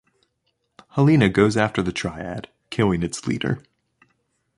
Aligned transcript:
Helena 0.95 1.29
goes 1.29 1.55
after 1.55 1.83
the 1.83 1.91
Triad, 1.91 2.49
killing 2.71 3.03
its 3.03 3.27
leader. 3.27 3.61